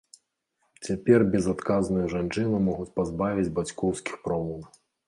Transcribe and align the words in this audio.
Цяпер 0.87 1.19
безадказную 1.35 2.05
жанчыну 2.17 2.65
могуць 2.71 2.91
пазбавіць 2.99 3.51
бацькоўскіх 3.61 4.23
правоў. 4.27 4.61